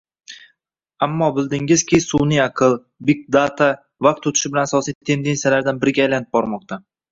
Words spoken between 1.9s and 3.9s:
sunʼiy aql, Big data